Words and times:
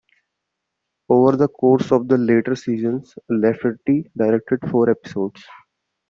Over 1.09 1.37
the 1.37 1.47
course 1.47 1.91
of 1.91 2.07
the 2.07 2.17
later 2.17 2.55
seasons, 2.55 3.13
Lafferty 3.29 4.09
directed 4.17 4.67
four 4.71 4.89
episodes. 4.89 5.45